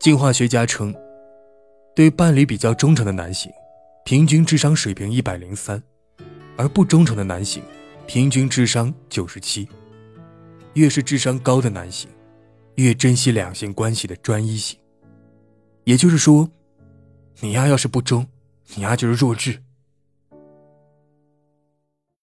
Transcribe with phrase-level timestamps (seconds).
[0.00, 0.94] 进化学家称
[1.94, 3.52] 对伴侣比较忠诚的男性
[4.02, 5.80] 平均智商水平一百零三
[6.56, 7.62] 而不忠诚的男性
[8.06, 9.68] 平均智商九十七。
[10.72, 12.08] 越是智商高的男性
[12.76, 14.78] 越珍惜两性关系的专一性。
[15.84, 16.48] 也就是说
[17.40, 18.26] 你丫要是不忠
[18.74, 19.62] 你丫就是弱智。